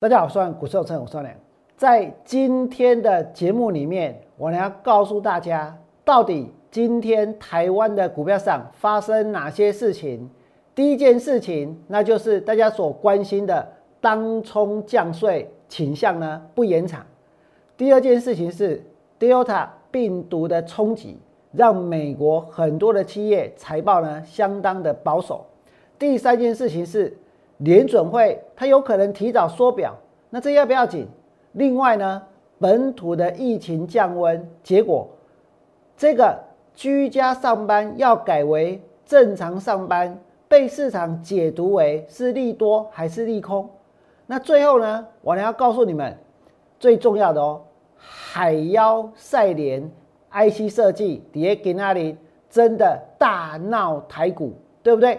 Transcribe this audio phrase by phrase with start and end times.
[0.00, 1.34] 大家好，我是股市有称，我是良。
[1.76, 10.30] 在今天的节目里面，我要告诉大家，到底今天台湾的股票上发生哪些事情。
[10.72, 13.68] 第一件事情，那就是大家所关心的
[14.00, 17.04] 当冲降税倾向呢不延长。
[17.76, 18.80] 第二件事情是
[19.18, 21.18] Delta 病毒的冲击，
[21.50, 25.44] 让美国很多的企业财报呢相当的保守。
[25.98, 27.18] 第三件事情是。
[27.58, 29.94] 联准会它有可能提早缩表，
[30.30, 31.06] 那这要不要紧？
[31.52, 32.22] 另外呢，
[32.58, 35.08] 本土的疫情降温，结果
[35.96, 36.38] 这个
[36.74, 43.68] 居家上班要改为正常上班，被市场解读为是利多还是利空？
[44.26, 46.16] 那最后呢，我呢要告诉你们
[46.78, 47.62] 最重要的哦，
[47.96, 49.90] 海妖赛联
[50.30, 52.16] IC 设计跌给那里
[52.50, 54.52] 真的大闹台股，
[54.82, 55.18] 对不对？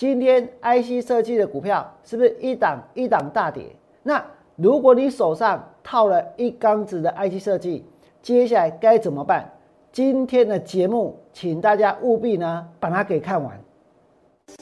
[0.00, 3.66] 今天 IC 设计的股票是不是一档一档大跌？
[4.02, 4.24] 那
[4.56, 7.84] 如果你手上套了一缸子的 IC 设计，
[8.22, 9.46] 接下来该怎么办？
[9.92, 13.60] 今天的节目，请大家务必呢把它给看完。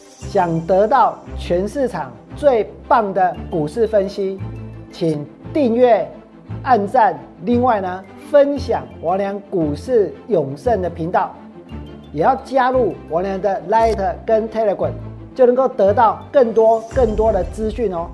[0.02, 4.40] 想得到全市场最棒的股市分析，
[4.90, 6.04] 请订阅、
[6.64, 11.32] 按赞，另外呢分享王良股市永胜的频道，
[12.12, 14.90] 也要加入王良的 Light 跟 Telegram。
[15.38, 18.10] 就能够得到更多更多的资讯哦。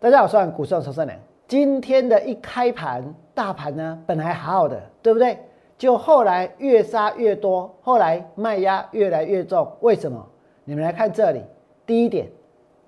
[0.00, 1.16] 大家好，我是股市陈胜良。
[1.46, 5.38] 今天的一开盘，大盘呢本来好好的，对不对？
[5.78, 9.72] 就后来越杀越多，后来卖压越来越重。
[9.82, 10.26] 为什么？
[10.64, 11.44] 你们来看这里，
[11.86, 12.28] 第一点，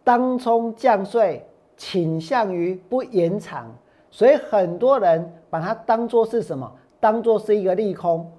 [0.03, 1.47] 当冲降税。
[1.83, 3.69] 倾向于不延长，
[4.09, 6.73] 所以很多人把它当做是什么？
[7.01, 8.31] 当做是一个利空。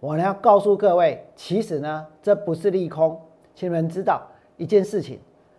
[0.00, 3.20] 我呢要告诉各位，其实呢这不是利空。
[3.54, 4.22] 请你们知道
[4.56, 5.18] 一件事情：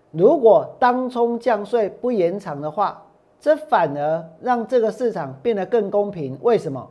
[0.09, 2.99] 如果当冲降税不延长的话，
[3.39, 6.35] 这反而让这个市场变得更公平。
[6.41, 6.89] 为什么？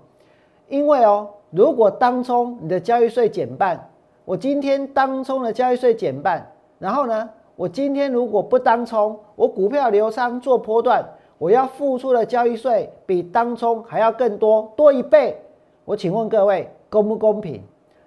[0.68, 3.90] 因为哦，如果当冲你的交易税减半，
[4.24, 6.48] 我今天当冲的交易税减半，
[6.78, 7.28] 然后呢？
[7.58, 11.04] 我今天如果不当冲，我股票流仓做波段，
[11.38, 15.36] 我要付出的交易税比当冲还要更多，多一倍。
[15.84, 17.60] 我请问各位，公不公平？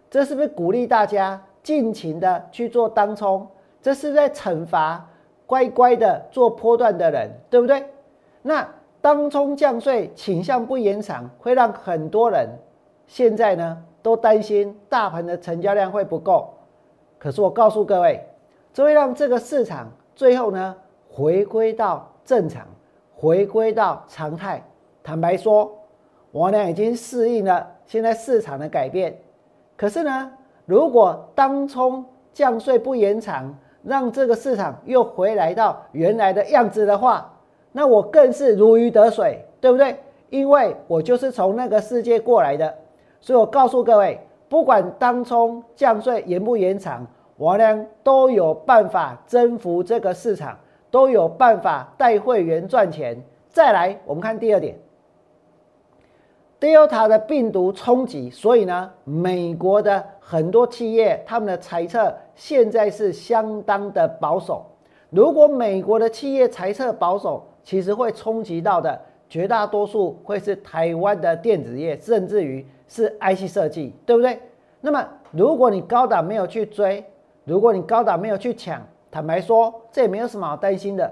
[0.09, 3.45] 这是不是鼓励大家尽情的去做当冲？
[3.81, 5.05] 这是在惩罚
[5.45, 7.83] 乖乖的做波段的人，对不对？
[8.41, 8.65] 那
[9.01, 12.47] 当冲降税倾向不延长，会让很多人
[13.05, 16.53] 现在呢都担心大盘的成交量会不够。
[17.19, 18.25] 可是我告诉各位。
[18.73, 20.75] 这会让这个市场最后呢
[21.09, 22.65] 回归到正常，
[23.13, 24.63] 回归到常态。
[25.03, 25.71] 坦白说，
[26.31, 29.17] 我俩已经适应了现在市场的改变。
[29.75, 30.31] 可是呢，
[30.65, 37.33] 如果当冲降税不延长，让这个市场又回来到原来的样子的话，
[37.71, 39.97] 那我更是如鱼得水，对不对？
[40.29, 42.73] 因为我就是从那个世界过来的，
[43.19, 44.17] 所以我告诉各位，
[44.47, 47.05] 不管当冲降税延不延长。
[47.41, 50.59] 我呢都有办法征服这个市场，
[50.91, 53.19] 都有办法带会员赚钱。
[53.49, 54.77] 再来，我们看第二点
[56.59, 64.63] ，Delta 的病毒冲击，所以呢，美国的很多企业他们的猜测现在是相当的保守。
[65.09, 74.39] 如果美国的企业猜测保守，其实会冲击到的绝大多数会是台湾的电子业，甚至于是 IC 设计，对不对？
[74.79, 77.03] 那么，如果你高档没有去追，
[77.43, 81.11] 如果你高档没有去抢，坦白说，这也没有什么好担心的。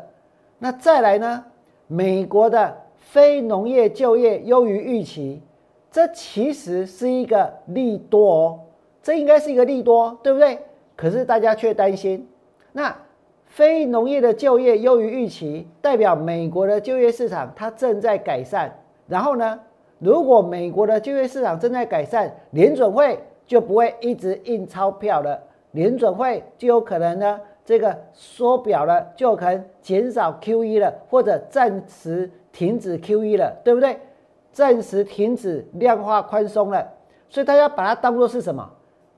[0.58, 1.46] 那再来呢？
[1.88, 5.42] 美国的非农业就业优于预期，
[5.90, 8.60] 这其实是一个利多哦，
[9.02, 10.60] 这应该是一个利多，对不对？
[10.96, 12.30] 可是大家却担心，
[12.74, 12.96] 那
[13.46, 18.72] 非农业的就业优于预期，代表美国的就业市场它正在改善。
[19.08, 19.60] 然后呢，
[19.98, 23.18] 如果美国的就业市场正在改善，联准会
[23.48, 25.42] 就不会一直印钞票了。
[25.72, 33.98] 联准会就有可能呢，这个缩表了，就可能减少 QE 了，或者暂时停止 QE 了，对不对？
[34.52, 36.86] 暂时停止量化宽松了，
[37.30, 38.68] 所以大家把它当做是什么？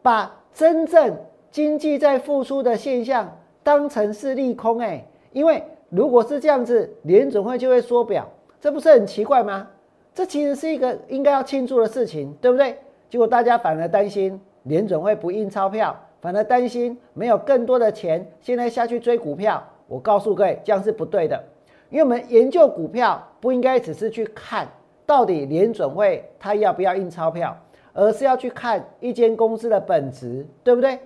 [0.02, 1.18] 把真正
[1.50, 8.28] 经济在复苏的现象当成是利空哎，因为如果是这样子，联准会就会缩表，
[8.60, 9.68] 这不是很奇怪吗？
[10.14, 12.78] 这其实是一个应该要庆祝的事情，对不对？
[13.10, 15.98] 结果大家反而担心联准会不印钞票。
[16.22, 19.62] 反而担心没有更多的钱，现在下去追股票。
[19.88, 21.44] 我告诉各位，这样是不对的。
[21.90, 24.66] 因为我们研究股票，不应该只是去看
[25.06, 27.58] 到底联准会它要不要印钞票，
[27.92, 30.98] 而是要去看一间公司的本质，对不对？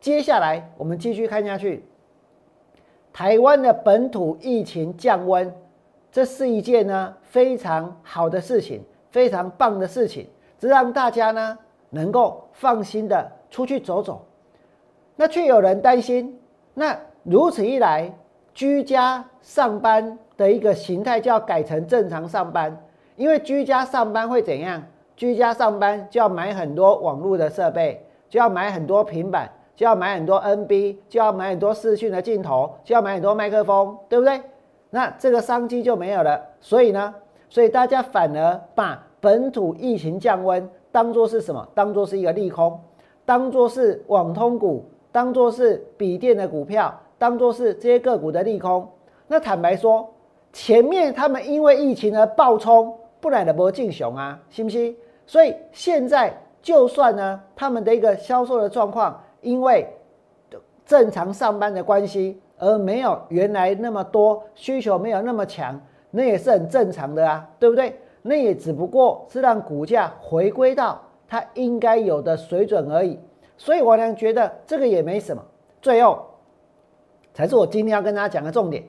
[0.00, 1.84] 接下来我们继续看下去，
[3.12, 5.54] 台湾的本土疫情降温，
[6.10, 10.26] 这是一件呢非常好的事情，非常棒的事情，
[10.58, 11.56] 这让大家呢
[11.90, 14.24] 能够放心的出去走走。
[15.16, 16.40] 那却有人担心，
[16.74, 18.12] 那如此一来，
[18.54, 22.76] 居家上班的一个形态就要改成正常上班，
[23.16, 24.82] 因为居家上班会怎样？
[25.14, 34.40] 居家上班就要买很多网络的设备，就要买很多平板，就要买很多 NB，就要买很多视讯的镜头，就要买很多麦克风，对不对？
[34.90, 36.40] 那这个商机就没有了。
[36.60, 37.14] 所以呢，
[37.48, 41.68] 所以大家反而把本土疫情降温当做是什么？
[41.74, 42.80] 当做是一个利空，
[43.24, 44.84] 当做是网通股。
[45.12, 48.88] 当做是笔电的股票，当做是这些个股的利空。
[49.28, 50.12] 那坦白说，
[50.52, 54.96] 前面他们因为疫情而暴冲，不然的不进雄啊，信不信？
[55.26, 59.86] 所以现在就算呢，他们的一个销售的状况，因为
[60.84, 65.80] 正常上班的关系，而没有原来那么多需求，没有那么强，
[66.10, 67.98] 那也是很正常的啊，对不对？
[68.22, 73.18] 那也只不过是让股价回归到它应该有的水准而已。
[73.62, 75.40] 所以我呢觉得这个也没什么，
[75.80, 76.26] 最后
[77.32, 78.82] 才是我今天要跟大家讲的重点。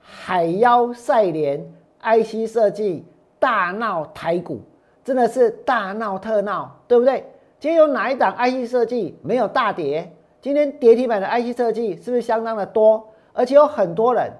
[0.00, 1.62] 海妖赛联
[2.00, 3.04] IC 设计
[3.38, 4.62] 大闹台股，
[5.04, 7.22] 真的是大闹特闹，对不对？
[7.60, 10.10] 今天有哪一档 IC 设计没有大跌？
[10.40, 13.06] 今天跌停板的 IC 设计是不是相当的多？
[13.34, 14.32] 而且有很多人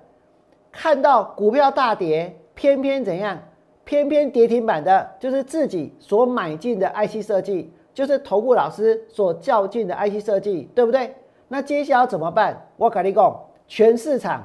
[0.70, 3.38] 看到股票大跌，偏偏怎样？
[3.84, 7.70] 偏偏跌停板的就是自己所买进的 IC 设计。
[7.94, 11.14] 就是投顾老师所较劲的 IC 设计，对不对？
[11.48, 12.68] 那接下来怎么办？
[12.76, 14.42] 我跟你讲，全市场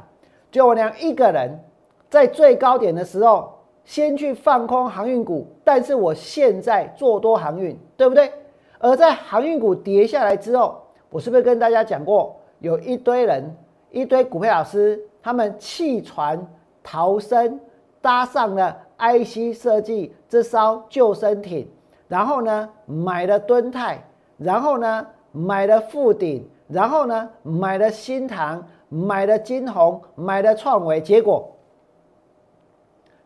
[0.52, 1.58] 就我娘一个人，
[2.10, 3.54] 在最高点的时候
[3.86, 8.32] 先去放空航运股，但是我现在做多航运，对不对？
[8.80, 13.56] 而在航运股跌下来之后，我是不是跟大家讲过，有一堆人，
[13.90, 16.46] 一堆股票老师，他们弃船
[16.84, 17.60] 逃生，
[18.02, 21.68] 搭上了 IC 设计这艘救生艇。
[22.08, 24.02] 然后呢，买了敦泰，
[24.38, 31.52] 然后呢，买了富鼎，然后呢，买了新唐，买了金鸿，买了创维，结果，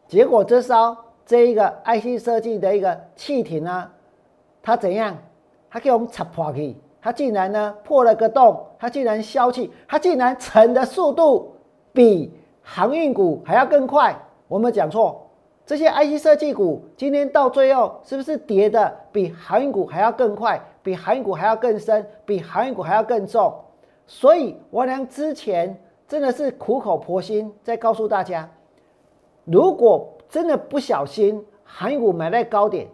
[0.08, 3.90] 结果这艘这一个 IC 设计的一个汽艇呢，
[4.64, 5.16] 它怎样？
[5.70, 11.56] 它给我们插破去，它竟然呢破了个洞，它竟然消气，它竟然沉的速度
[11.94, 14.14] 比航运股还要更快，
[14.48, 15.21] 我们讲错。
[15.72, 23.56] 这些 IC 设计股今天到最后是不是跌的比航运股还要更快，比航运股还要更深，比航运股还要更重？
[24.06, 28.50] 所以我娘之前真的是苦口婆心在告诉大家，
[29.46, 32.86] 如果真的不小心航运股买在高点，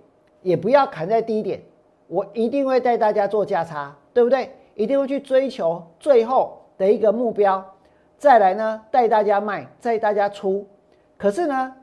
[0.43, 1.59] 也不要砍在低点，
[2.05, 4.51] 我一定会带大家做价差，对不对？
[4.75, 7.73] 一定会去追求最后的一个目标，
[8.19, 10.67] 再来呢带大家卖，带大家出。
[11.17, 11.73] 可是呢？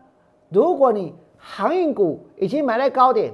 [0.55, 3.33] 如果你航运股已经买在高点，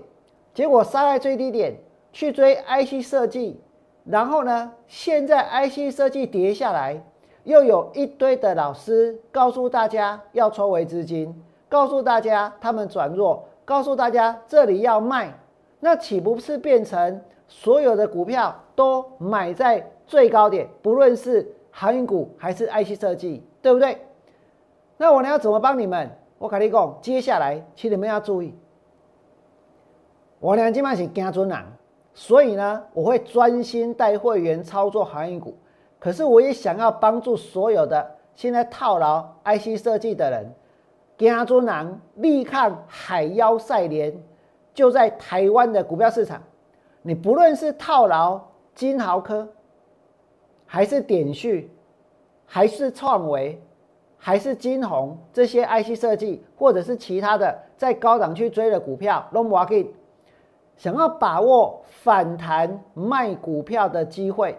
[0.54, 1.76] 结果杀在最低点
[2.12, 3.60] 去追 IC 设计，
[4.04, 7.04] 然后呢，现在 IC 设计跌下来，
[7.44, 11.38] 又有一堆的老师告诉大家要抽回资金，
[11.68, 15.38] 告诉大家他们转弱，告诉大家这里要卖，
[15.80, 23.98] 那岂不是变成所有的股票都买在最高点，不论是航运股还是 IC 设计，对不对？
[24.96, 26.10] 那我呢要怎么帮你们？
[26.40, 28.54] 我跟你讲，接下来请你们要注意，
[30.38, 31.58] 我俩今晚是惊准人，
[32.14, 35.54] 所以呢，我会专心带会员操作航运股。
[35.98, 40.50] 可是我也想要帮助所有的现在套牢 IC 设计的人，
[41.18, 44.10] 惊准人力抗海妖赛联，
[44.72, 46.42] 就在台湾的股票市场，
[47.02, 48.40] 你不论是套牢
[48.74, 49.46] 金豪科，
[50.64, 51.70] 还是点序，
[52.46, 53.62] 还是创维。
[54.22, 59.86] 还是金红这些 IC 设计，或者是其他的在高档去追的股票，long market，
[60.76, 64.58] 想要把握反弹卖股票的机会，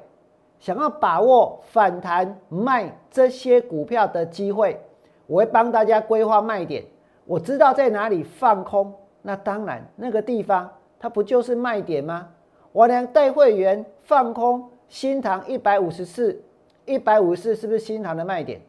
[0.59, 4.81] 想要把握反弹卖这些股票的机会，
[5.27, 6.83] 我会帮大家规划卖点。
[7.25, 8.91] 我知道在哪里放空，
[9.21, 10.67] 那当然那个地方
[10.99, 12.29] 它不就是卖点吗？
[12.71, 16.41] 我俩带会员放空新塘一百五十四，
[16.85, 18.59] 一百五十四是不是新塘的卖点？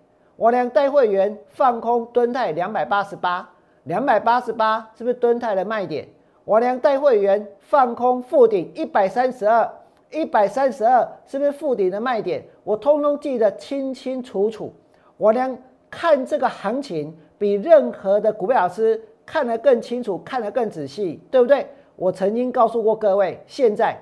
[0.42, 3.48] 我俩带会员放空敦泰两百八十八，
[3.84, 6.08] 两百八十八是不是敦泰的卖点？
[6.44, 9.72] 我俩带会员放空富顶一百三十二，
[10.10, 12.44] 一百三十二是不是富顶的卖点？
[12.64, 14.72] 我通通记得清清楚楚。
[15.16, 15.56] 我俩
[15.88, 21.64] 看这个行情比任何的股票老师看得更清楚，看得更仔细，对不对？
[21.94, 23.96] 我曾经告诉过各位，现在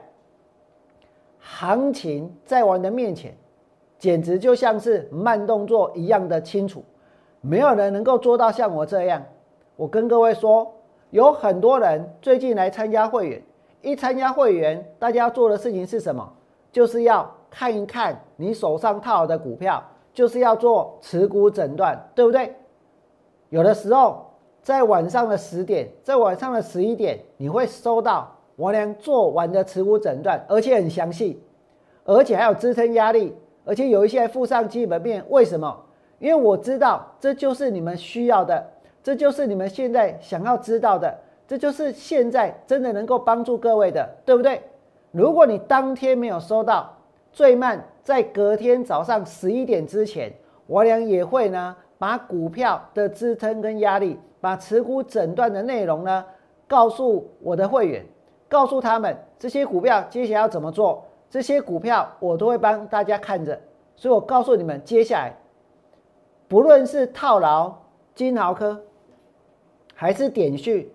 [1.39, 3.37] 行情在我的面前，
[4.01, 6.83] 简直就像是慢动作一样的清楚，
[7.41, 9.23] 没有人能够做到像我这样。
[9.77, 10.75] 我跟各位说，
[11.11, 13.43] 有很多人最近来参加会员，
[13.83, 16.29] 一参加会员，大家做的事情是什么？
[16.73, 19.81] 就是要看一看你手上套好的股票，
[20.13, 22.57] 就是要做持股诊断，对不对？
[23.51, 24.27] 有的时候。
[24.63, 31.43] 在晚上的十点，在晚上的十一点，你会收到我俩做完的持股诊断，而且很详细，
[32.05, 35.25] 而且还有支撑压力，而且有一些附上基本面。
[35.29, 35.85] 为什么？
[36.19, 38.65] 因为我知道这就是你们需要的，
[39.03, 44.61] 这就是你们现在想要知道的，这就是现在真的能够帮助各位的，对不对？
[45.13, 46.97] 如果你当天没有收到，
[47.33, 50.33] 最慢在隔天早上十一点之前，
[50.67, 54.19] 我俩也会呢把股票的支撑跟压力。
[54.43, 56.25] 把持股诊断的内容呢，
[56.67, 58.03] 告诉我的会员，
[58.49, 63.59] 告诉他们这些股票接下来要怎么做，这些股票我都会帮大家看着。
[63.97, 65.35] 所以我告诉你们，接下来
[66.49, 67.73] 不论是套牢
[68.15, 68.79] 金豪科，
[69.95, 70.93] 还是点序，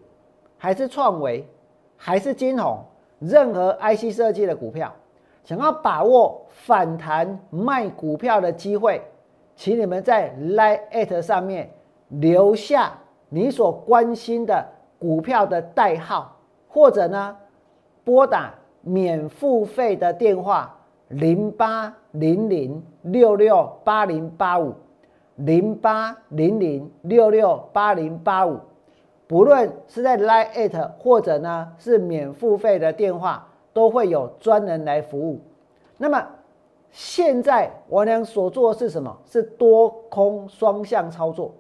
[0.58, 1.48] 还是创维，
[1.96, 2.84] 还是金鸿，
[3.20, 4.94] 任何 IC 设计的股票，
[5.44, 9.02] 想要把握反弹卖股票的机会，
[9.56, 11.72] 请你们在 Line@ at 上面
[12.10, 12.92] 留下。
[13.28, 14.66] 你所关心的
[15.00, 16.38] 股票的代号，
[16.70, 17.36] 或者呢，
[18.04, 18.54] 拨打
[18.86, 20.78] 免付费的电话
[21.08, 24.74] 零八零零六六八零八五
[25.38, 28.60] 零八零零六六八零八五，
[29.28, 35.42] 不论是在 Line 或者呢是免付费的电话，都会有专人来服务。
[35.98, 36.24] 那么
[36.92, 39.18] 现在我俩所做的是什么？
[39.26, 41.52] 是多空双向操作。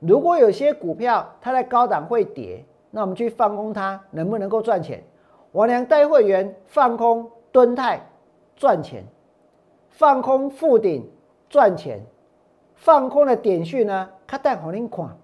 [0.00, 5.02] 如果有些股票它在高档会跌，那我们去放空它，能不能够赚钱？
[5.54, 8.04] 我俩带会员放空敦泰
[8.56, 9.04] 赚钱，
[9.88, 11.08] 放空富鼎
[11.48, 12.04] 赚钱，
[12.74, 14.08] 放空的点序呢？
[14.26, 15.16] 它带好您款。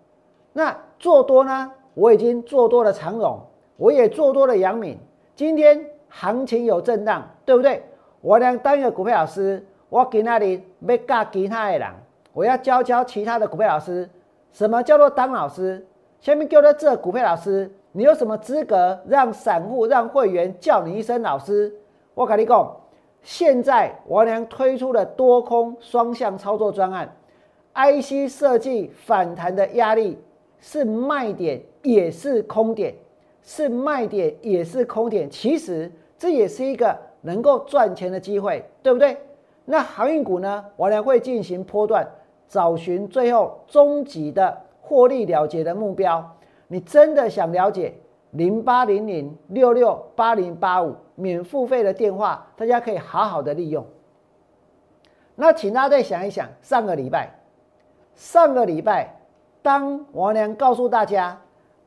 [0.52, 1.72] 那做多呢？
[1.94, 3.40] 我已经做多了长荣，
[3.76, 4.96] 我也做多了阳敏。
[5.34, 7.82] 今天行情有震荡，对不对？
[8.20, 11.88] 我俩当一个股票老师，我给那里要教其他的人，
[12.32, 14.08] 我要教教其他的股票老师。
[14.52, 15.84] 什么叫做当老师？
[16.20, 21.74] 下面叫做这股票老师，你有什么资格让散户、让会员叫你一声老师？
[22.14, 22.76] 我跟你讲，
[23.22, 27.10] 现在王良推出了多空双向操作专案
[27.74, 30.18] ，IC 设计反弹的压力
[30.60, 32.94] 是卖点，也是空点，
[33.42, 35.28] 是卖点，也是空点。
[35.28, 39.16] 其实这也是一个能够赚钱的机会，对不对？
[39.64, 40.64] 那航运股呢？
[40.76, 42.08] 王良会进行波段。
[42.48, 46.36] 找寻最后终极的获利了结的目标，
[46.72, 47.92] 你真的想了解
[48.30, 53.84] 零八零零六六八零八五免付费的电话，大家可以好好的利用。
[55.34, 57.28] 那请大家再想一想，上个礼拜，
[58.14, 59.16] 上个礼拜，
[59.62, 61.40] 当王良告诉大家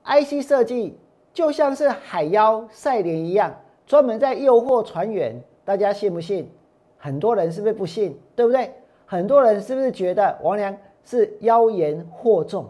[0.04, 1.00] ，IC 设计
[1.32, 6.52] 就像是海妖赛莲一样，专门在诱惑船员，大家信不信？
[6.98, 8.20] 很多人是不是不信？
[8.36, 8.74] 对不对？
[9.06, 10.76] 很多人是不是觉得王良
[11.06, 12.68] 是妖言惑众？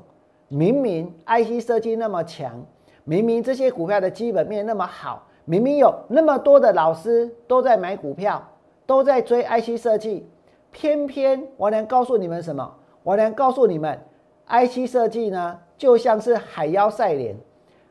[0.53, 2.63] 明明 IC 设计那么强，
[3.05, 8.39] 明明这些股票的基本面那么好，明明有那么多的老师都在买股票，
[8.85, 10.29] 都在追 IC 设计，
[10.71, 12.71] 偏偏王良告诉你们什么？
[13.01, 13.99] 王良告诉你们
[14.47, 17.35] ，IC 设计呢就像是海妖赛莲。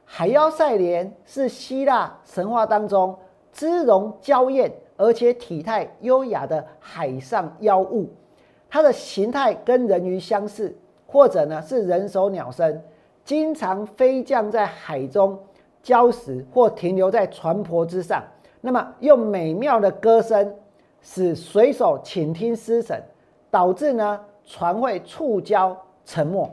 [0.04, 3.18] 海妖赛莲是希腊神话当中
[3.50, 8.08] 姿容娇艳而且体态优雅的海上妖物。
[8.70, 10.76] 它的形态跟人鱼相似，
[11.12, 12.82] 或者呢是人首鸟身，
[13.22, 15.38] 经常飞降在海中
[15.84, 18.24] 礁石或停留在船舶之上。
[18.62, 20.54] 那么用美妙的歌声
[21.02, 23.02] 使水手倾听失神，
[23.50, 26.50] 导致呢船会触礁沉没。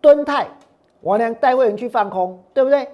[0.00, 0.46] 敦泰，
[1.00, 2.88] 王良带会员去放空，对不对？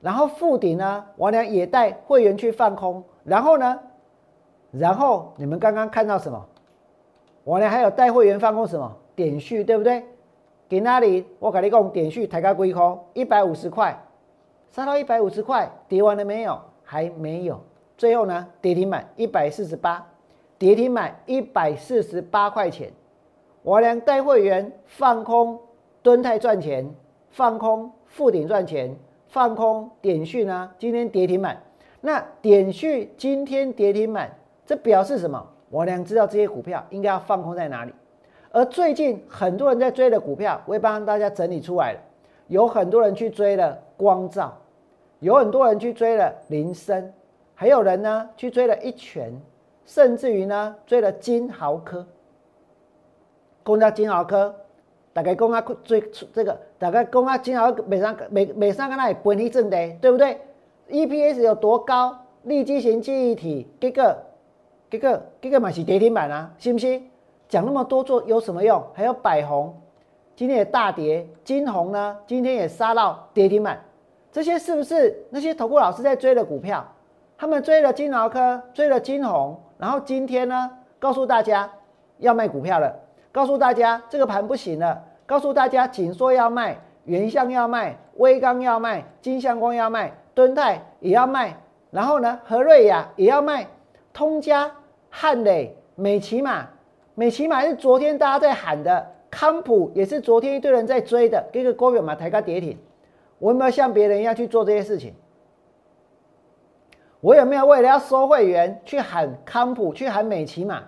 [0.00, 3.80] 然后富鼎呢，王良也带会员去放空，然后呢？
[4.70, 6.44] 然后你们刚刚看到什么？
[7.44, 10.02] 我呢还有带会员放空什么点序，对不对？
[10.68, 11.24] 给那里？
[11.38, 14.02] 我跟你讲，点序抬高归空一百五十块，
[14.70, 16.58] 杀到一百五十块，跌完了没有？
[16.82, 17.60] 还没有。
[17.96, 20.04] 最后呢，跌停板一百四十八，
[20.58, 22.90] 跌停板一百四十八块钱。
[23.62, 25.60] 我俩带会员放空
[26.02, 26.90] 蹲泰赚钱，
[27.30, 28.96] 放空富顶赚钱，
[29.28, 30.70] 放空点序呢？
[30.78, 31.62] 今天跌停板。
[32.00, 34.34] 那点序今天跌停板。
[34.66, 35.46] 这表示什么？
[35.70, 37.92] 我俩知道这些股票应该要放空在哪里。
[38.50, 42.00] 而最近很多人在追的股票，我也帮大家整理出来了。
[42.48, 44.56] 有很多人去追了光照，
[45.18, 47.12] 有很多人去追了林森，
[47.54, 49.32] 还有人呢去追了一拳，
[49.86, 52.06] 甚至于呢追了金豪科。
[53.62, 54.54] 公家金豪科，
[55.12, 56.00] 大概公家追
[56.32, 60.38] 这个，大概公家金豪每三每每三个那里分一正的，对不对
[60.90, 62.16] ？EPS 有多高？
[62.42, 64.22] 立基型记忆体，这个
[64.94, 67.10] 这个这个嘛是跌停板啊，信不信？
[67.48, 68.80] 讲那么多做有什么用？
[68.94, 69.74] 还有百红，
[70.36, 73.82] 今天也大跌，金红呢今天也杀到跌停板，
[74.30, 76.86] 这些是不是那些投顾老师在追的股票？
[77.36, 80.70] 他们追了金豪科，追了金红，然后今天呢
[81.00, 81.68] 告诉大家
[82.18, 82.94] 要卖股票了。
[83.32, 91.56] 告诉大家这个盘不行了，告诉大家紧缩要卖，原相要卖，微钢要卖，金相光要卖，敦泰也要卖，
[91.90, 93.66] 然后呢，和瑞亚也要卖，
[94.12, 94.70] 通家、
[95.16, 96.66] 汉磊、美骑马，
[97.14, 102.76] 美骑马是昨天大家在喊的，康普也是昨天一堆人在追的，这个高表嘛抬高跌停，
[103.38, 105.14] 我有没有像别人一样去做这些事情？
[107.20, 110.82] 我有没有为了要收会员去喊康普，去喊美骑马？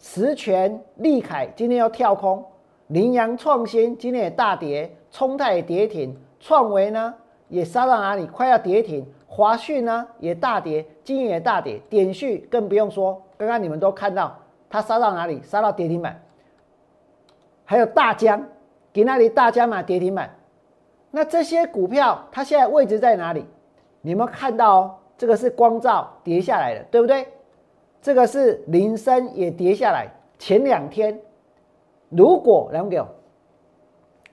[0.00, 2.44] 实权利凯今天要跳空，
[2.88, 7.14] 羚羊创新今天也大跌，冲泰也跌停，创维呢
[7.48, 8.26] 也杀到哪里？
[8.26, 9.06] 快要跌停。
[9.28, 14.36] 华讯呢也大跌，金也大跌，点序更不用说，刚刚你们都看到
[14.68, 15.42] 它杀到哪里？
[15.42, 16.20] 杀到跌停板。
[17.64, 18.46] 还有大江，
[18.92, 20.30] 给那里大江嘛跌停板。
[21.10, 23.44] 那这些股票它现在位置在哪里？
[24.02, 27.26] 你们看到哦，这个是光照跌下来的，对不对？
[28.00, 30.06] 这个是铃声也跌下来。
[30.38, 31.20] 前两天，
[32.08, 33.08] 如果两个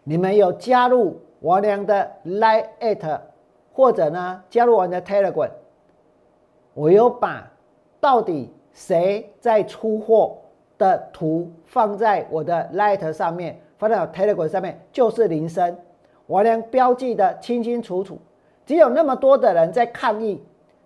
[0.04, 3.22] 你们有加入王良的 Line at，
[3.74, 5.50] 或者呢加入我的 Telegram，
[6.74, 7.50] 我有把
[8.00, 10.38] 到底谁在出货
[10.78, 15.78] 的图放在我的 Light 上面，放在 Telegram 上面，就是铃声，
[16.28, 18.18] 王良标记的清清楚楚。
[18.66, 20.44] 只有那么多的人在抗议，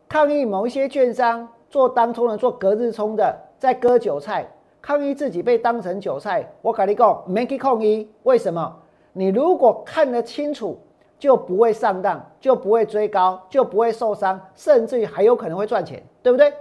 [0.08, 1.48] 抗议某一些券商。
[1.70, 4.47] 做当冲的，做隔日冲的，在割韭菜，
[4.82, 6.50] 抗议自己被当成韭菜。
[6.62, 8.73] 我跟你讲，make 抗议，为什么？
[9.12, 10.80] 你如果看得清楚，
[11.19, 16.54] 就不会上当，就不会追高，就不会受伤，甚至于还有可能会赚钱，对不对？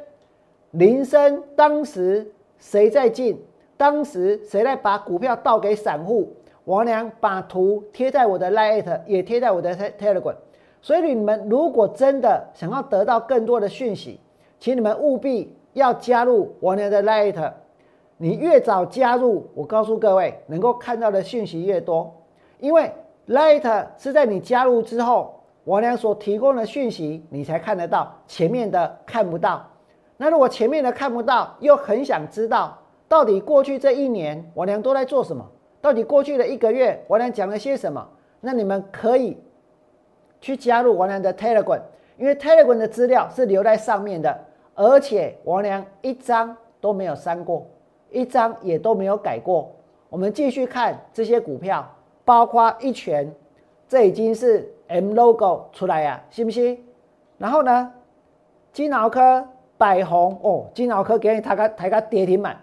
[0.76, 3.42] 铃声当时谁在进？
[3.78, 6.34] 当时谁在把股票倒给散户？
[6.64, 10.34] 王良把图贴在我的 Lite，也贴在我的 Telegram。
[10.82, 14.20] 所以你们如果真的想要得到更多的讯息，
[14.60, 17.52] 请你们务必要加入王良的 Light，
[18.18, 22.14] 你越早加入，我告诉各位，能够看到的讯息越多。
[22.60, 22.92] 因为
[23.28, 29.66] Light 是在你加入之后，王良所提供的讯息你才看得到，前面的看不到。
[30.16, 35.46] 那如果前面的看不到，又很想知道到底过去这一年王良都在做什么，
[35.81, 38.07] 到底过去的一个月王良讲了些什么，
[38.40, 39.37] 那你们可以
[40.40, 41.81] 去加入王良的 Telegram。
[42.18, 44.40] 因为 Telegram 的资料是留在上面的，
[44.74, 47.66] 而且王良一张都没有删过，
[48.11, 49.70] 一张也都没有改过。
[50.09, 51.87] 我们继续看这些股票，
[52.24, 53.31] 包括一拳，
[53.87, 56.83] 这已经是 M logo 出来呀，信不信？
[57.37, 57.92] 然后呢，
[58.72, 59.46] 金脑科、
[59.78, 62.58] 百宏哦，金脑科给你抬个抬个跌停板，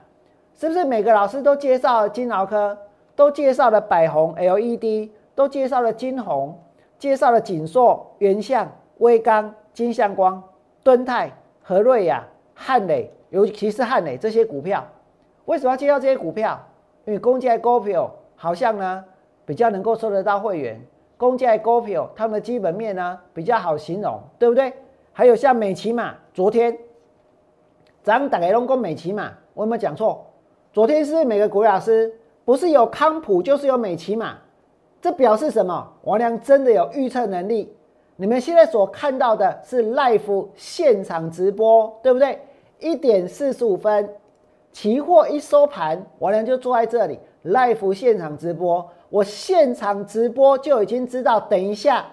[0.55, 2.77] 是不是每个老师都介绍金脑科，
[3.15, 6.59] 都介绍了百宏 LED，都介绍了金红，
[6.97, 8.69] 介绍了锦硕、原相。
[8.99, 10.41] 威刚、金相光、
[10.83, 11.29] 敦泰、
[11.63, 12.23] 和瑞呀、
[12.53, 14.85] 汉磊，尤其是汉磊这些股票，
[15.45, 16.57] 为什么要介绍这些股票？
[17.05, 19.03] 因为公家股票好像呢
[19.45, 20.79] 比较能够收得到会员，
[21.17, 24.71] 公家股票他们的基本面呢比较好形容，对不对？
[25.11, 26.77] 还有像美骑马，昨天
[28.03, 30.25] 咱打开龙宫美骑马，我有没有讲错？
[30.73, 32.13] 昨天是每个股老师
[32.43, 34.35] 不是有康普就是有美骑马，
[35.01, 35.89] 这表示什么？
[36.03, 37.73] 王良真的有预测能力。
[38.17, 42.37] 你们现在所看到的是 l i f e 现场直播，对不对？
[42.79, 44.09] 一点四十五分，
[44.73, 48.85] 期货一收盘，王良就坐在这里 l i f e 现场直播。
[49.09, 52.05] 我现场直播就已经知道，等一下，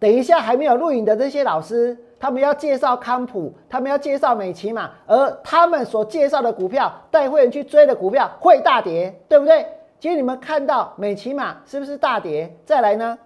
[0.00, 9.66] 等一下还没有录影的这些老师，他们要介绍康普，他们要介绍美骑马，而他们所介绍的股票，带会员去追的股票会大跌，对不对？
[9.98, 12.54] 今天你们看到美骑马是不是大跌？
[12.64, 13.18] 再来呢，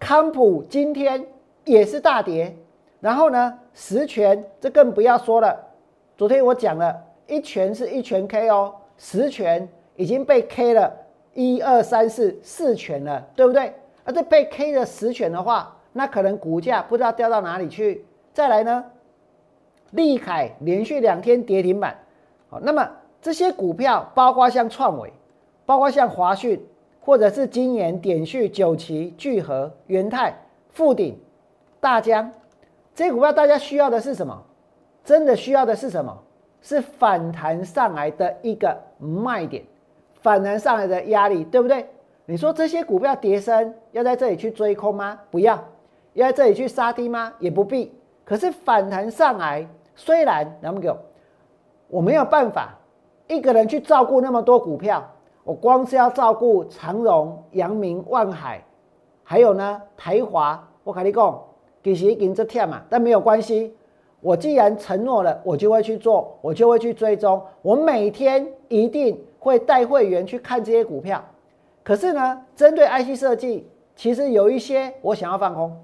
[0.00, 1.24] 康普今天。
[1.66, 2.54] 也是大跌，
[3.00, 5.58] 然后呢，十全这更不要说了。
[6.14, 6.94] 昨天我讲了
[7.26, 10.92] 一拳是一拳 K 哦，十拳已经被 K 了，
[11.32, 13.72] 一二三四四拳了，对不对？
[14.04, 18.04] 而这被 K 的十拳的话，那可能股价不知道掉到哪里去。
[18.34, 18.84] 再来呢，
[19.92, 21.96] 利凯连续两天跌停板，
[22.50, 22.90] 好，那么
[23.22, 25.12] 这些股票包括像创伟，
[25.64, 26.60] 包括像华讯，
[27.00, 30.36] 或者是金研、点旭、九旗、聚合、元泰、
[30.68, 31.16] 富鼎。
[31.80, 32.32] 大疆
[32.94, 34.42] 这些股票，大家需要的是什么？
[35.04, 36.18] 真的需要的是什么？
[36.60, 39.62] 是反弹上来的一个卖点，
[40.22, 41.86] 反弹上来的压力，对不对？
[42.26, 45.20] 你说这些股票跌升，要在这里去追空吗？
[45.30, 45.62] 不要，
[46.14, 47.32] 要在这里去杀低吗？
[47.38, 47.92] 也不必。
[48.24, 50.96] 可是反弹上来，虽然那么久，
[51.88, 52.78] 我没有办法
[53.28, 55.06] 一个人去照顾那么多股票，
[55.44, 58.64] 我光是要照顾长荣、阳明、万海，
[59.22, 61.42] 还有呢台华，我跟你讲，
[61.82, 63.76] 其实已经这天嘛，但没有关系。
[64.20, 67.42] 我既然承诺了，我就会去做，我就会去追踪。
[67.60, 71.22] 我每天一定会带会员去看这些股票。
[71.82, 75.83] 可是呢，针对 IC 设计，其实有一些我想要放空。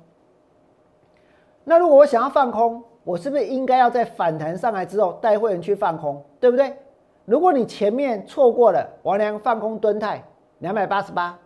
[1.64, 6.76] 那如果我想要放空，我是不是应该要在反弹上来之后带会员去放空，对不对？
[7.24, 10.22] 如果你前面错过了王良放空吨泰
[10.58, 11.38] 两百八十八，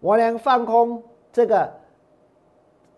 [0.00, 1.72] 王良放空这个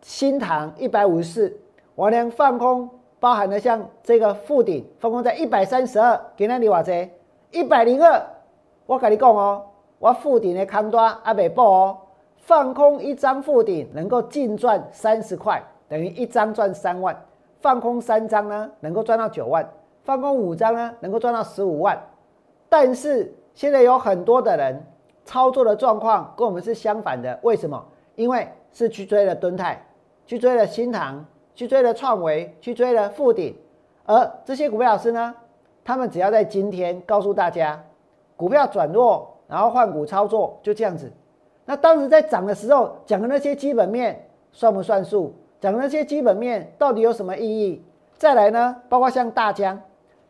[0.03, 1.61] 新塘一百五十四，
[1.95, 2.91] 王良放空。
[3.19, 7.11] 包含了像这个附顶放空在一百三十二，给那里话这
[7.51, 8.23] 一百零二，
[8.85, 9.65] 我跟你讲哦，
[9.99, 11.99] 我附顶的康多阿北报哦，
[12.37, 17.15] 放空一张附顶能够净赚三十块，等于一张赚三万；
[17.61, 19.65] 放空三张呢，能够赚到九万；
[20.05, 22.01] 放空五张呢，能够赚到十五万。
[22.69, 24.85] 但是现在有很多的人
[25.25, 27.85] 操作的状况跟我们是相反的，为什么？
[28.15, 29.85] 因为是去追了敦泰，
[30.27, 31.25] 去追了新塘。
[31.57, 33.57] 去追了创维，去追了富鼎，
[34.05, 35.35] 而这些股票老师呢，
[35.83, 37.83] 他们只要在今天告诉大家，
[38.37, 41.11] 股票转弱，然后换股操作，就这样子。
[41.65, 45.35] 那当时在涨的时候讲的那些基本面算不算数？
[45.67, 47.83] 讲那些基本面到底有什么意义？
[48.17, 49.77] 再来呢，包括像大疆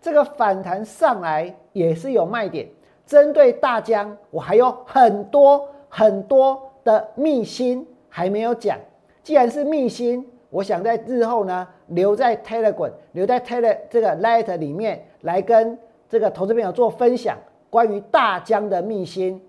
[0.01, 2.67] 这个反弹上来也是有卖点。
[3.05, 8.79] 针对大疆，我还有很多很多的秘辛还没有讲。
[9.23, 10.27] 既然是秘辛。
[10.49, 17.37] 我想在日后呢，留在 Telegram，留在 Tele 这个 Light 里面来跟这个投资朋友做分享，
[17.69, 19.43] 关于大疆的秘辛。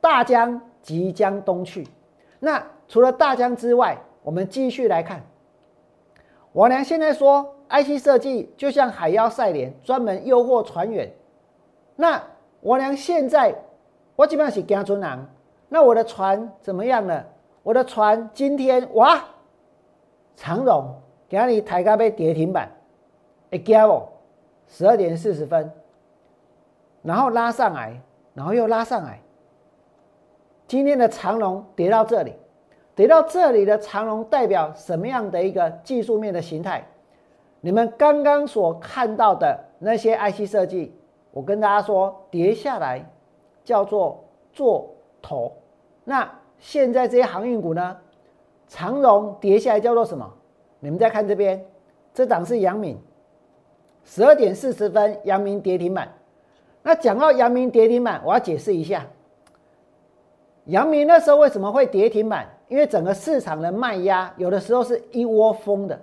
[0.00, 1.88] 大疆即将东去，
[2.38, 5.20] 那除了大疆之外，我们继续来看。
[6.52, 11.10] 王良现在说，IC 设计就像海妖赛莲，专门诱惑船员。
[11.96, 12.22] 那
[12.60, 13.54] 王良现在，
[14.16, 15.26] 我基本上是跟船人，
[15.68, 17.26] 那我的船怎么样了？
[17.62, 19.24] 我的船今天哇！
[20.34, 20.94] 长荣
[21.28, 22.70] 今日抬高被跌停板，
[23.50, 24.08] 一加哦，
[24.66, 25.70] 十二点四十分，
[27.02, 28.00] 然后拉上来，
[28.34, 29.20] 然后又拉上来。
[30.66, 32.34] 今天的长龙跌到这里，
[32.94, 36.86] 跌到这里的长龙代表什么样的一个技术面的形态？
[37.60, 40.94] 你们刚刚所看到的那些 IC 设计，
[41.30, 43.04] 我跟大家说，跌下来
[43.64, 45.52] 叫做做头。
[46.04, 47.96] 那现在这些航运股呢？
[48.68, 50.32] 长荣跌下来叫做什么？
[50.80, 51.64] 你们再看这边，
[52.14, 52.98] 这档是阳明，
[54.04, 56.12] 十二点四十分，阳明跌停板。
[56.82, 59.06] 那讲到阳明跌停板，我要解释一下，
[60.66, 62.46] 阳明那时候为什么会跌停板？
[62.68, 65.98] 因为整个市场的卖压，有的时候是一窝蜂的。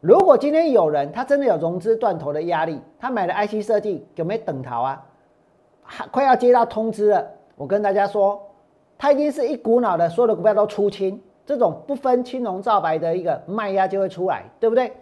[0.00, 5.04] 如果今天有人他真的有融资断头的压力，他买了 IC 设计，有没有等逃啊？
[5.82, 8.40] 还快要接到通知了，我跟大家说，
[8.98, 11.20] 他已经是一股脑的，所有的股票都出清。
[11.46, 14.92] 这种不分青红皂白的一个卖压就会出来，对不对？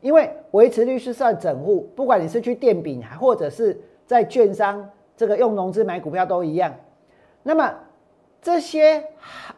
[0.00, 6.72] 因为维持率是算整户，不管你是去电饼，或者是在券商这个用融资买股票都一样。
[7.42, 7.74] 那么
[8.44, 9.02] 这些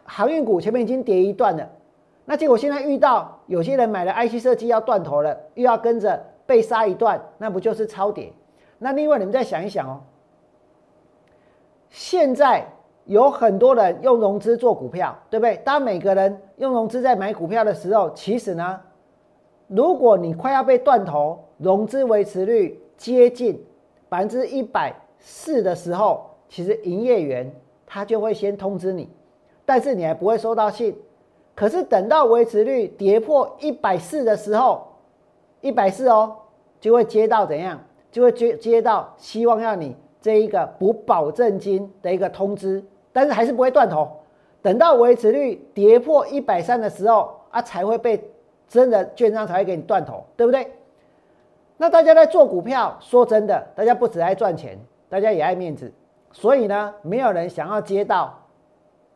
[0.03, 1.69] 航航运股前面已经跌一段了，
[2.25, 8.33] 那结果现在遇到有些人买了 IC 设计要断头了，又要跟着被杀一段，那不就是超跌？
[8.79, 10.01] 那另外你们再想一想哦，
[11.91, 12.67] 现在。
[13.09, 15.57] 有很多人用融资做股票，对不对？
[15.59, 18.81] 当每个人用融资在买股票的时候，其实呢，
[19.69, 23.65] 如果你快要被断头，融资维持率接近
[24.09, 27.49] 百分之一百四的时候，其实营业员
[27.87, 29.09] 他就会先通知你，
[29.65, 30.95] 但是你还不会收到信。
[31.55, 34.87] 可是等到维持率跌破一百四的时候，
[35.61, 36.37] 一百四哦，
[36.81, 37.81] 就会接到怎样？
[38.11, 42.85] 就会接接到希望要你这一个补保证金的一个通知。
[43.13, 44.11] 但是还是不会断头，
[44.61, 48.23] 等到维持率跌破一百三的时候啊，才会被
[48.69, 50.71] 真的券商才会给你断头，对不对？
[51.79, 55.91] 那大家在做股票，说真的，大家不只爱赚钱，大家也爱面子，
[56.39, 58.39] 所以呢，没有人想要接到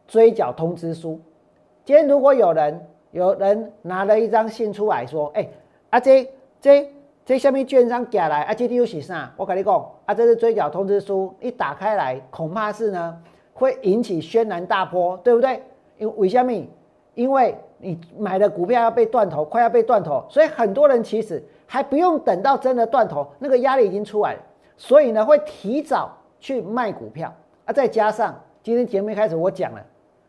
[0.09, 1.21] 追缴通知书。
[1.85, 5.47] 今天如果有人有人拿了一张信出来说，哎，
[5.91, 6.27] 啊这
[6.63, 6.91] 这
[7.27, 9.31] 这下面券商寄来，啊这里又是啥？
[9.37, 13.21] 我跟你讲，啊这是追缴通知书，一打开来，恐怕是呢。
[13.53, 15.63] 会引起轩然大波，对不对？
[15.99, 16.51] 因为为什么？
[17.15, 24.41] 因为你买的股票要被断头，快要被断头，所以很多人其实还不用等到真的断头，那个压力已经出来了，
[24.79, 27.33] 所以呢会提早去卖股票
[27.65, 27.73] 啊。
[27.73, 29.81] 再加上今天节目开始我讲了，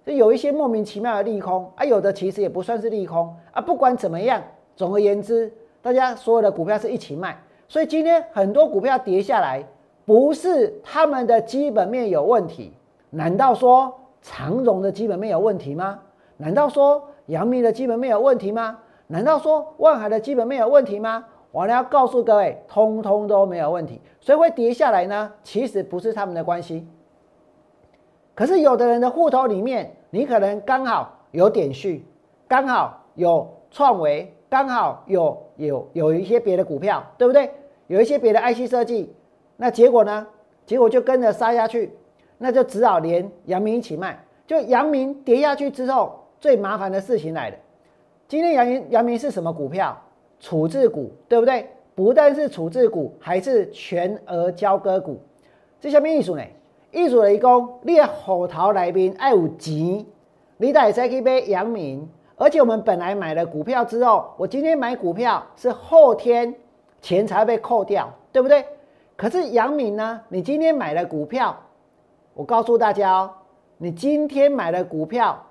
[0.05, 3.59] 就有一些莫名其妙的利空啊，有的其实也不算是利空啊。
[3.59, 4.41] 不管怎么样，
[4.75, 9.65] 总而言之，大家所有的股票是一起卖，所以今天很多股票跌下来，
[10.05, 12.73] 不是他们的基本面有问题，
[13.09, 15.99] 难道说长荣的基本面有问题吗？
[16.37, 18.79] 难道说杨幂的基本面有问题吗？
[19.07, 21.25] 难道说万海的基本面有问题吗？
[21.51, 24.01] 我呢要告诉各位，通通都没有问题。
[24.19, 25.31] 所以会跌下来呢？
[25.43, 26.87] 其实不是他们的关系。
[28.33, 32.05] 可是有的人的户头里面，你可能刚好有点序，
[32.47, 37.51] 刚好有创维，刚好有有有一些别的股票，对不对？
[37.87, 39.13] 有一些别的 IC 设计，
[39.57, 40.25] 那结果呢？
[40.65, 41.93] 结果就跟着杀下去，
[42.37, 44.23] 那就只好连阳明一起卖。
[44.47, 46.17] 就阳明跌下去之后。
[46.39, 47.55] 最麻烦的事情来了，
[48.27, 49.95] 今天阳明阳明是什么股票？
[50.41, 51.65] 处置股，对不对？
[51.95, 55.17] 不但是处置股，还是全额交割股。
[55.79, 56.41] 这什么意思呢？
[56.91, 60.05] 意思来讲，你后头来宾爱有钱，
[60.57, 62.09] 你得再去买阳明。
[62.35, 66.53] 而且我们本来买了股票之后，我今天买股票是后天
[67.01, 68.65] 钱才被扣掉，对不对？
[69.15, 70.19] 可是阳明呢？
[70.27, 71.55] 你今天买了股票，
[72.33, 73.31] 我告诉大家哦，
[73.77, 75.41] 你今天买了股票。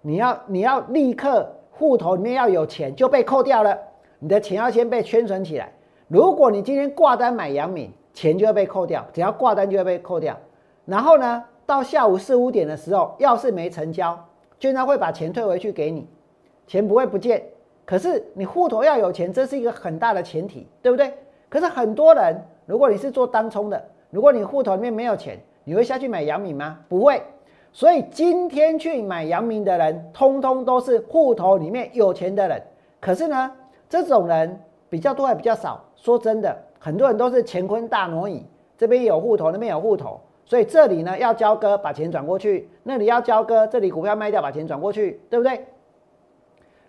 [0.00, 3.76] 你要你要立刻户头里面要有钱就被扣掉了，
[4.18, 5.72] 你的钱要先被圈存起来。
[6.08, 10.36] 如果你今天挂单买阳明，钱就会被扣掉，只要挂单就会被扣掉。
[10.84, 14.18] 然后呢，到下午四五点的时候，要是没成交，
[14.58, 16.08] 券商会把钱退回去给你，
[16.66, 17.42] 钱不会不见。
[17.84, 21.12] 可是你户头要有钱，这是一个很大的前提，对不对？
[21.48, 26.78] 可是很多人，如果你是做当冲的，如果你户头里面没有钱，你会下去买阳明吗？
[26.88, 27.22] 不会。
[27.72, 32.60] 所以今天去买阳明的人，通通都是户头里面有钱的人。
[33.00, 33.52] 可是呢，
[33.88, 35.84] 这种人比较多还比较少。
[35.96, 38.44] 说真的，很多人都是乾坤大挪移，
[38.76, 40.20] 这边有户头，那边有户头。
[40.44, 45.66] 所以这里呢要交割，把钱转过去；那里要交割，这里股票卖掉，把钱转过去，对不对？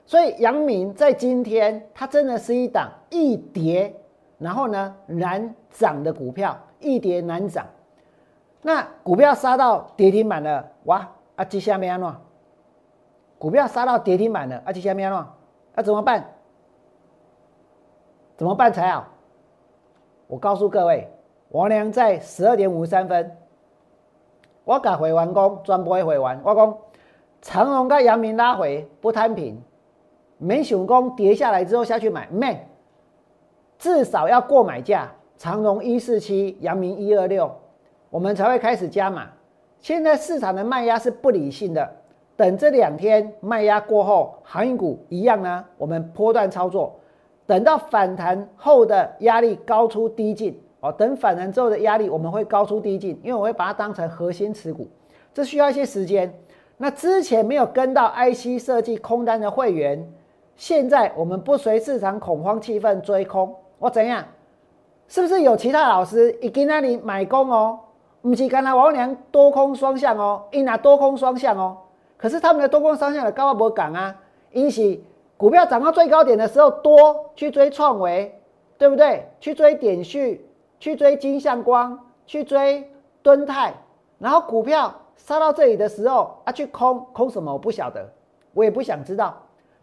[0.05, 3.93] 所以杨明在今天，他真的是一档易跌，
[4.37, 7.65] 然后呢难涨的股票，易跌难涨。
[8.61, 11.09] 那股票杀到跌停板了，哇！
[11.35, 12.13] 啊，接下面安怎？
[13.37, 15.31] 股票杀到跌停板了，啊，接下面安怎？
[15.75, 16.25] 那怎么办？
[18.39, 19.05] 怎么办才好？
[20.27, 21.05] 我告诉各位，
[21.49, 23.35] 王良在十二点五十三分，
[24.63, 26.39] 我改回完工，专播回完。
[26.45, 26.77] 我讲
[27.41, 29.61] 长荣跟阳明拉回不摊平，
[30.37, 32.65] 没熊工跌下来之后下去买，没，
[33.77, 37.53] 至少要过买价，长荣一四七，阳明一二六。
[38.09, 39.27] 我们才会开始加码。
[39.79, 41.91] 现在市场的卖压是不理性的，
[42.37, 45.65] 等这两天卖压过后，航运股一样呢。
[45.77, 46.97] 我们波段操作，
[47.49, 50.91] 等到反弹后的压力高出低进哦。
[50.91, 54.87] 等反弹之后的压力，我们会高出低进，因为我会把它当成核心持股，
[55.33, 56.31] 这需要一些时间。
[56.77, 60.07] 那之前没有跟到 IC 设计空单的会员，
[60.55, 64.23] 现在我们不随市场恐慌气氛追空，我怎样？
[65.07, 67.79] 是不是有其他老师已经那里买空哦？
[68.21, 71.75] 不是刚才王良多空双向哦，因那多空双向哦，
[72.15, 74.15] 可是他们的多空双向的高阿伯港啊，
[74.51, 74.99] 因此
[75.39, 78.41] 股票涨到最高点的时候多去追创维，
[78.77, 79.25] 对不对？
[79.39, 80.45] 去追点序，
[80.81, 82.91] 去追金相光，去追
[83.23, 83.73] 敦泰，
[84.17, 87.53] 然后股票杀到这里的时候啊，去空空什么？
[87.53, 88.05] 我不晓得，
[88.53, 89.33] 我也不想知道。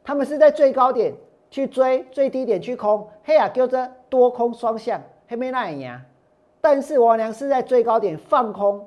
[0.05, 1.15] 他们是在最高点
[1.51, 6.03] 去追，最低点去空，嘿呀，叫做多空双向，黑没那样。
[6.61, 8.87] 但是王良是在最高点放空，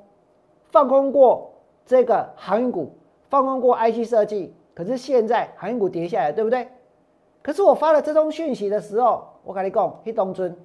[0.70, 1.50] 放空过
[1.84, 2.92] 这个航运股，
[3.28, 4.54] 放空过 IC 设计。
[4.80, 6.66] 可是现在航运股跌下来，对不对？
[7.42, 10.56] 可是我发了这通讯息的时候，我跟你讲，黑东村，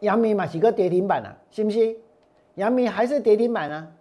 [0.00, 1.96] 阳明嘛是个跌停板啊，信不信？
[2.56, 3.92] 阳明还是跌停板啊。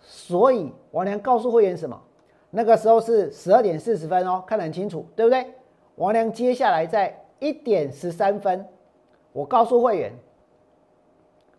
[0.00, 2.00] 所以王良告诉会员什么？
[2.48, 5.52] 那个时候是十二点四十分哦，看得很清楚，对不对？
[5.96, 8.66] 王良接下来在一点十三分。
[9.34, 10.12] 我告诉会员，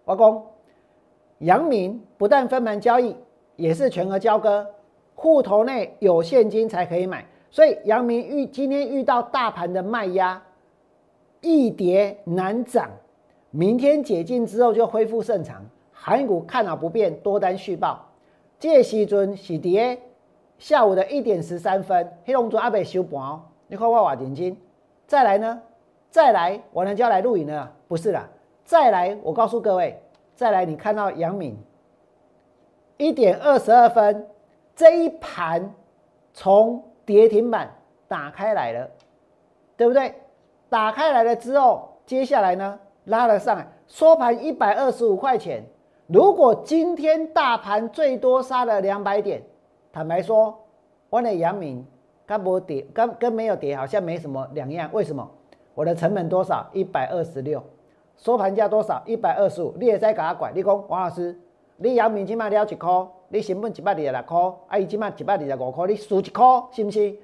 [0.05, 0.47] 王工，
[1.37, 3.15] 阳明不但分盘交易，
[3.55, 4.67] 也是全额交割，
[5.19, 7.25] 户头内有现金才可以买。
[7.51, 10.41] 所以阳明遇今天遇到大盘的卖压，
[11.41, 12.89] 易跌难涨。
[13.51, 15.61] 明天解禁之后就恢复正常。
[15.91, 18.05] 韩股看好不变，多单续报。
[18.57, 19.99] 这时尊是跌，
[20.57, 23.41] 下午的一点十三分，黑龙珠阿北收盘哦。
[23.67, 24.55] 你看我话点金，
[25.05, 25.61] 再来呢？
[26.09, 28.29] 再来，我呢就要来录影了，不是啦。
[28.63, 30.01] 再来，我告诉各位，
[30.35, 31.57] 再来，你看到阳明
[32.97, 34.27] 一点二十二分
[34.79, 35.73] 这一盘
[36.31, 37.69] 从跌停板
[38.07, 38.89] 打开来了，
[39.75, 40.15] 对不对？
[40.69, 45.61] 打开来了之后，接下来呢拉了上来，收盘一百二十五块钱。
[46.07, 49.43] 如果今天大盘最多杀了两百点，
[49.91, 50.57] 坦白说，
[51.09, 51.85] 我的阳明
[52.25, 54.89] 跟不跌，跟跟没有跌好像没什么两样。
[54.93, 55.29] 为什么？
[55.75, 56.65] 我的成本多少？
[56.71, 57.61] 一百二十六，
[58.15, 59.03] 收盘价多少？
[59.05, 59.73] 一百二十五。
[59.77, 60.53] 你也在搞他拐？
[60.55, 61.37] 你讲王老师，
[61.81, 64.37] 你阳明起码了一块，你成本一百二十六块，
[64.67, 67.15] 啊，伊起码一百二十五块，你输一块是不是？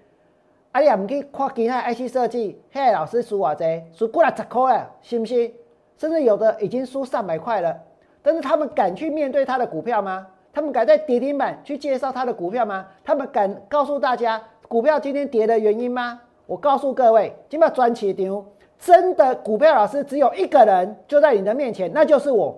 [0.72, 5.52] 啊，你也唔去看其他 IC 设计，嘿，老师输偌济，输过来十块啊，是不是？
[5.98, 7.78] 甚至有的已经输上百块了，
[8.22, 10.26] 但是他们敢去面对他的股票吗？
[10.54, 12.86] 他们敢在跌停板去介绍他的股票吗？
[13.04, 16.22] 他们敢告诉大家股票今天跌的原因吗？
[16.46, 18.46] 我告诉各位，今麦转起牛，
[18.80, 22.58] 真的股票老师只有一个人就在你的面前，那就是我，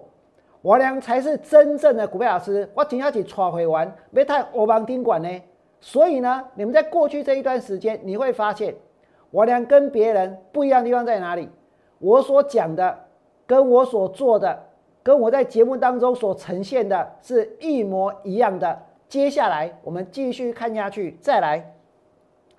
[0.62, 2.70] 我俩才是真正的股票老师。
[2.74, 5.30] 我今下去抓回完，别太欧邦宾馆呢。
[5.80, 8.76] 所以呢，你们在过去这一段时间，你会发现，
[9.30, 11.48] 我俩跟别人不一样的地方在哪里？
[12.00, 12.98] 我所讲的，
[13.46, 14.60] 跟我所做的，
[15.04, 18.78] 跟我在节目当中所呈现的是一模一样的。
[19.08, 21.74] 接下来我们继续看下去，再来，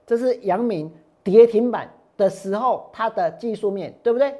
[0.06, 0.90] 这是阳明
[1.22, 4.34] 跌停板的时候它的技术面对不对？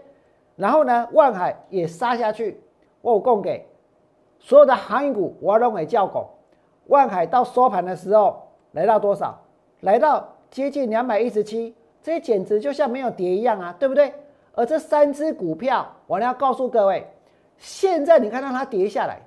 [0.56, 2.60] 然后呢，万海也杀下去，
[3.00, 3.66] 我有供给
[4.38, 6.28] 所有的航运股，我认为叫狗。
[6.86, 8.44] 万海到收盘的时候。
[8.72, 9.36] 来到多少？
[9.80, 14.12] 来到接近两百一十七，这简直就像没有跌一样啊，对不对？
[14.52, 17.06] 而这三只股票，我要告诉各位，
[17.56, 19.22] 现在你看到它跌下来，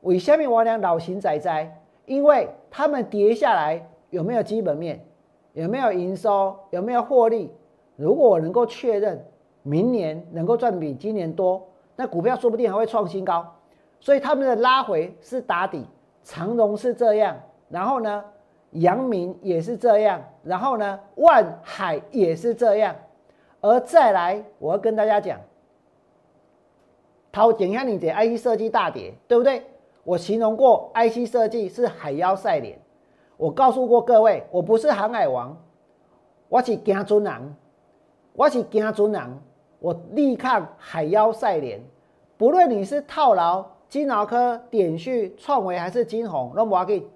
[0.00, 5.04] 为下面我俩老型仔仔，因为他们跌下来有没有基本面，
[5.52, 7.52] 有没有营收，有没有获利？
[7.94, 9.22] 如果我能够确认
[9.62, 13.44] 明年能够赚比今年多，那股票说不定还会创新高。
[13.98, 15.84] 所以他们的拉回是打底，
[16.22, 17.36] 长荣是这样，
[17.68, 18.24] 然后呢？
[18.72, 22.94] 阳明也是这样，然后呢，万海也是这样，
[23.62, 25.40] 而再来，我要跟大家讲，
[27.32, 29.64] 涛点下你的 IC 设计大跌，对不对？
[30.04, 32.78] 我形容过 IC 设计是海妖赛脸，
[33.38, 35.56] 我告诉过各位，我不是航海王，
[36.50, 37.56] 我是惊尊人，
[38.34, 39.38] 我是惊尊人，
[39.80, 41.80] 我力抗海妖赛脸，
[42.36, 47.08] 不论你是套牢金脑科、点序、创维还是金红，都无给。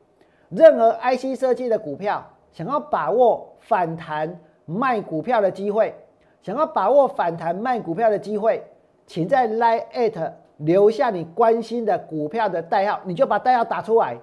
[0.48, 5.94] 任何 IC 设计的股票，想要把握反弹卖股票的机会，
[6.42, 8.62] 想要把握反弹卖股票的机会，
[9.06, 14.18] 请在 Line at 留下你关心的股票的代号，你就把代号打出来，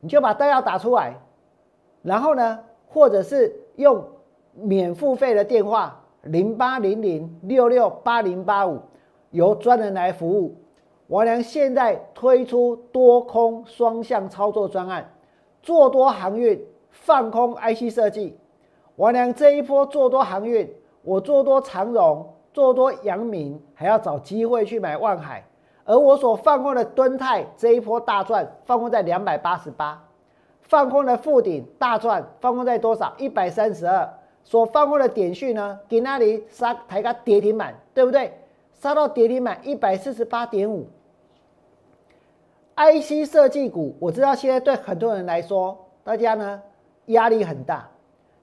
[0.00, 1.14] 你就把代号打出来，
[2.02, 4.04] 然后呢，或者是用
[4.52, 8.80] 免付费的电话零八零零六六八零八五，
[9.30, 10.56] 由专人来服务。
[11.06, 15.10] 王良现在推出多空双向操作专案。
[15.62, 18.38] 做多航运，放空 IC 设计。
[18.96, 25.44] 王良这一波做多航运，我做多长荣，做多阳明，还要找机会去买万海。
[25.84, 29.98] 而我所放空的敦泰这一波大赚，放空在两百八十八；
[30.60, 33.14] 放空的富鼎大赚，放空在多少？
[33.18, 34.08] 一百三十二。
[34.48, 35.78] 所放过的点序呢？
[35.90, 38.32] 给那里杀抬个跌停板，对不对？
[38.72, 40.86] 杀到跌停板一百四十八点五。
[42.74, 46.62] IC 设计股，我知道现在对很多人来说，大家呢
[47.06, 47.90] 压力很大，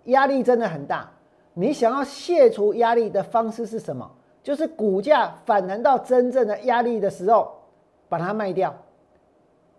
[0.04, 1.10] 压力真的很大。
[1.56, 4.08] 你想要卸除压力的方式是什么？
[4.44, 7.52] 就是股价反弹到真正的压力的时候，
[8.08, 8.76] 把它卖掉。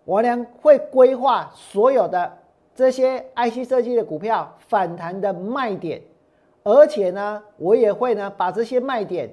[0.03, 2.37] 我呢会规划所有的
[2.75, 6.01] 这些 IC 设计的股票反弹的卖点，
[6.67, 9.29] 而且呢，我也会呢把这些卖点，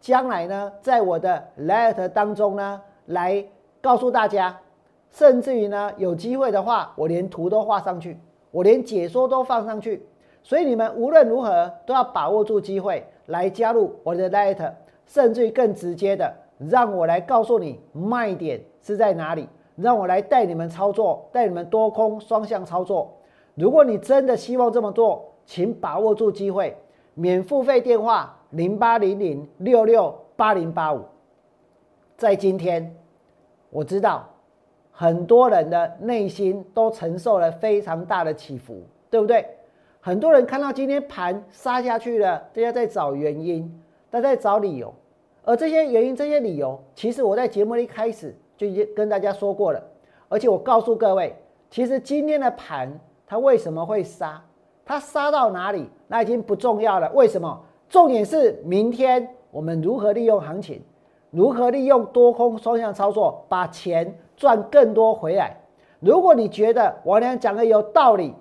[0.00, 3.44] 将来呢在我的 Letter 当中呢来
[3.82, 4.58] 告诉大家。
[5.10, 8.18] 甚至于呢，有机会的话，我连图都画上去，
[8.50, 10.06] 我连解说都放上去。
[10.42, 14.72] 所以你们无论如何都要把握住机会来加入我的 Light，
[15.06, 19.46] 甚至于更直接的，让我来告诉你卖点是在哪里，
[19.76, 23.12] 让我来带你们操作，带你们多空双向操作。
[23.54, 26.76] 如果你真的希望这么做，请把握住机会，
[27.14, 31.02] 免付费电话零八零零六六八零八五。
[32.18, 32.94] 在今天，
[33.70, 34.28] 我知道。
[34.92, 39.46] 很多人的内心都承受了非常大的起伏，对不对？
[40.00, 43.80] 很多人看到今天盘杀下去了，大家在找原因，
[44.10, 44.92] 大家在找理由。
[45.44, 49.82] 而这些原因、这些理由，其实我在节目一开始就已经跟大家说过了。
[50.28, 51.34] 而且我告诉各位，
[51.70, 52.92] 其实今天的盘
[53.26, 54.44] 它为什么会杀？
[54.88, 55.88] 它杀到哪里？
[56.08, 57.08] 那已经不重要了。
[57.12, 57.60] 为什么？
[57.88, 60.82] 重点是明天我们如何利用行情，
[61.30, 64.18] 如何利用多空双向操作，把钱。
[64.38, 65.56] 赚更多回来。
[65.98, 68.32] 如果你觉得我俩讲的有道理，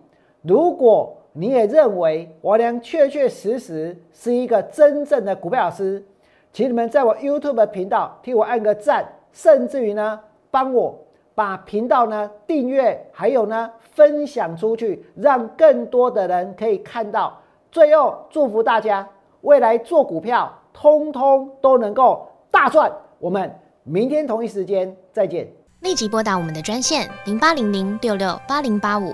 [0.43, 6.05] 如果你也认为我良确确实实是一个真正的股票老师，
[6.53, 10.19] 请你们在我 YouTube 频道替我按个赞，甚至于呢，
[10.51, 10.95] 帮我
[11.37, 17.39] 把频道呢订阅，还有呢分享出去，让更多的人可以看到。
[17.71, 19.07] 最后祝福大家
[19.41, 22.91] 未来做股票，通通都能够大赚。
[23.19, 25.47] 我们明天同一时间再见。
[25.81, 29.13] 立即拨打我们的专线零八零零六六八零八五。